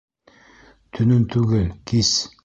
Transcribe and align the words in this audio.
Төнөн 0.97 1.27
түгел, 1.35 1.69
кис! 1.91 2.15